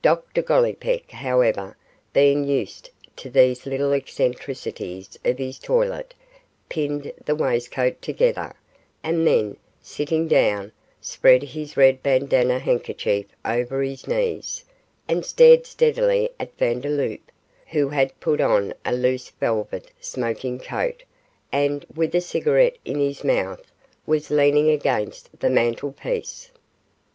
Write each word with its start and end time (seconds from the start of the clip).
Dr 0.00 0.40
Gollipeck, 0.40 1.10
however, 1.10 1.76
being 2.14 2.44
used 2.44 2.88
to 3.16 3.28
these 3.28 3.66
little 3.66 3.92
eccentricities 3.92 5.18
of 5.22 5.36
his 5.36 5.58
toilet, 5.58 6.14
pinned 6.70 7.12
the 7.26 7.34
waistcoat 7.34 8.00
together, 8.00 8.54
and 9.02 9.26
then, 9.26 9.58
sitting 9.82 10.26
down, 10.26 10.72
spread 11.02 11.42
his 11.42 11.76
red 11.76 12.02
bandanna 12.02 12.58
handkerchief 12.58 13.26
over 13.44 13.82
his 13.82 14.08
knees, 14.08 14.64
and 15.06 15.26
stared 15.26 15.66
steadily 15.66 16.30
at 16.40 16.56
Vandeloup, 16.56 17.30
who 17.66 17.90
had 17.90 18.18
put 18.18 18.40
on 18.40 18.72
a 18.86 18.94
loose 18.94 19.28
velvet 19.28 19.90
smoking 20.00 20.58
coat, 20.58 21.02
and, 21.52 21.84
with 21.94 22.14
a 22.14 22.22
cigarette 22.22 22.78
in 22.86 22.98
his 22.98 23.22
mouth, 23.22 23.70
was 24.06 24.30
leaning 24.30 24.70
against 24.70 25.38
the 25.38 25.50
mantelpiece. 25.50 26.50